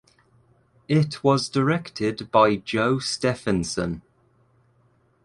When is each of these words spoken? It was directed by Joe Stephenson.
It 0.87 1.23
was 1.23 1.47
directed 1.47 2.31
by 2.31 2.55
Joe 2.55 2.97
Stephenson. 2.97 4.01